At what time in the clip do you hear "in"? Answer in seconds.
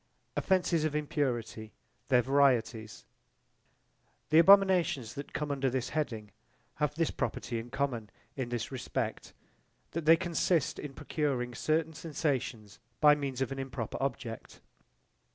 7.59-7.69, 8.35-8.49, 10.79-10.95